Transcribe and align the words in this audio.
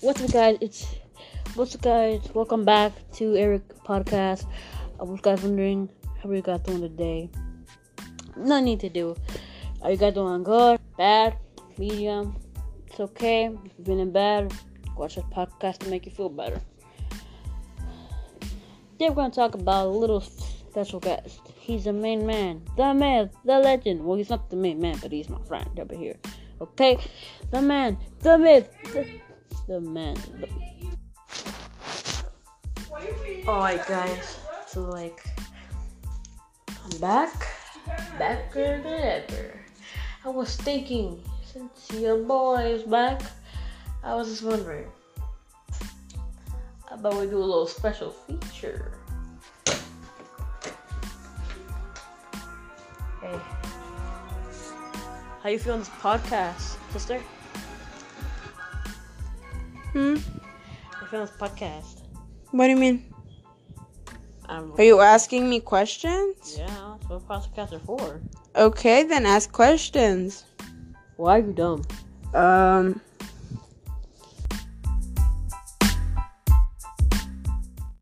What's 0.00 0.22
up, 0.22 0.30
guys? 0.30 0.58
It's 0.60 0.94
what's 1.56 1.74
up, 1.74 1.82
guys? 1.82 2.20
Welcome 2.32 2.64
back 2.64 2.92
to 3.14 3.34
Eric 3.34 3.66
Podcast. 3.82 4.46
I 5.00 5.02
was 5.02 5.20
guys 5.20 5.42
wondering 5.42 5.88
how 6.22 6.28
are 6.28 6.36
you 6.36 6.40
guys 6.40 6.60
doing 6.60 6.82
today. 6.82 7.28
No 8.36 8.60
need 8.60 8.78
to 8.78 8.88
do. 8.90 9.16
Are 9.82 9.90
you 9.90 9.96
guys 9.96 10.14
doing 10.14 10.44
good, 10.44 10.78
bad, 10.96 11.36
medium? 11.78 12.36
It's 12.86 13.00
okay. 13.00 13.50
Been 13.82 13.98
in 13.98 14.12
bad, 14.12 14.54
watch 14.96 15.16
this 15.16 15.24
podcast 15.34 15.78
to 15.78 15.88
make 15.90 16.06
you 16.06 16.12
feel 16.12 16.28
better. 16.28 16.60
Today 18.92 19.08
we're 19.08 19.16
gonna 19.16 19.34
talk 19.34 19.56
about 19.56 19.86
a 19.86 19.90
little 19.90 20.20
special 20.20 21.00
guest. 21.00 21.40
He's 21.58 21.82
the 21.82 21.92
main 21.92 22.24
man, 22.24 22.62
the 22.76 22.94
man, 22.94 23.30
the 23.44 23.58
legend. 23.58 24.04
Well, 24.04 24.16
he's 24.16 24.30
not 24.30 24.48
the 24.48 24.54
main 24.54 24.80
man, 24.80 24.98
but 25.02 25.10
he's 25.10 25.28
my 25.28 25.42
friend 25.42 25.76
over 25.80 25.96
here. 25.96 26.14
Okay, 26.60 26.98
the 27.50 27.60
man, 27.60 27.98
the 28.20 28.38
myth, 28.38 28.70
the, 28.92 29.04
the 29.68 29.80
man. 29.82 30.16
Alright, 33.46 33.80
oh, 33.80 33.84
guys. 33.86 34.38
So 34.66 34.82
like, 34.84 35.22
I'm 36.66 36.98
back, 37.00 37.46
backer 38.18 38.80
than 38.82 38.86
ever. 38.86 39.60
I 40.24 40.30
was 40.30 40.56
thinking, 40.56 41.22
since 41.44 41.90
your 41.92 42.16
boy 42.16 42.80
is 42.80 42.82
back, 42.82 43.20
I 44.02 44.14
was 44.14 44.28
just 44.28 44.42
wondering, 44.42 44.88
how 46.88 46.96
about 46.96 47.20
we 47.20 47.26
do 47.26 47.36
a 47.36 47.44
little 47.44 47.66
special 47.66 48.10
feature? 48.10 48.92
Hey, 53.20 53.38
how 55.42 55.48
you 55.50 55.58
feeling 55.58 55.80
this 55.80 55.90
podcast, 56.00 56.78
sister? 56.92 57.20
Hmm? 59.92 60.16
I 61.00 61.06
feeling 61.06 61.26
this 61.26 61.36
podcast? 61.36 62.02
What 62.50 62.66
do 62.66 62.70
you 62.70 62.76
mean? 62.76 63.14
Um, 64.48 64.72
Are 64.78 64.84
you 64.84 65.00
asking 65.00 65.48
me 65.48 65.60
questions? 65.60 66.56
yeah, 66.58 66.96
that's 67.00 67.08
what 67.08 67.28
podcasts 67.28 67.72
are 67.72 67.78
for. 67.80 68.20
Okay, 68.56 69.02
then 69.04 69.26
ask 69.26 69.52
questions. 69.52 70.44
Why 71.16 71.38
are 71.38 71.42
you 71.42 71.52
dumb? 71.52 71.82
Um, 72.34 73.00